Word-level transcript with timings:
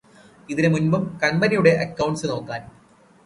ഇതിന് 0.49 0.69
മുമ്പും 0.73 1.03
കമ്പനിയുടെ 1.23 1.73
അക്കൗണ്ട്സ് 1.81 2.29
നോക്കാൻ 2.29 2.61